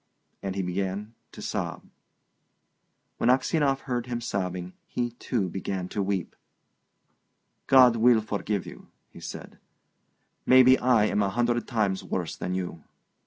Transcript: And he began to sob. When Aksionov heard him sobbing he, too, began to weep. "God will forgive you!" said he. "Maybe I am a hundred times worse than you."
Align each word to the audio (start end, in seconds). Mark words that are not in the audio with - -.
And 0.41 0.55
he 0.55 0.63
began 0.63 1.13
to 1.31 1.43
sob. 1.43 1.83
When 3.17 3.29
Aksionov 3.29 3.81
heard 3.81 4.07
him 4.07 4.19
sobbing 4.19 4.73
he, 4.87 5.11
too, 5.11 5.47
began 5.47 5.89
to 5.89 6.01
weep. 6.01 6.35
"God 7.67 7.97
will 7.97 8.19
forgive 8.21 8.65
you!" 8.65 8.87
said 9.19 9.59
he. 9.61 10.49
"Maybe 10.49 10.79
I 10.79 11.05
am 11.05 11.21
a 11.21 11.29
hundred 11.29 11.67
times 11.67 12.03
worse 12.03 12.35
than 12.35 12.55
you." 12.55 12.83